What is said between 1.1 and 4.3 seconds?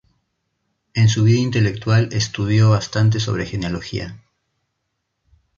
vida intelectual, estudió bastante sobre genealogía.